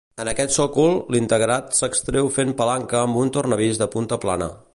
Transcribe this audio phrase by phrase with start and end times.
[0.21, 4.55] En aquest sòcol, l'integrat s'extreu fent palanca amb un tornavís de punta plana.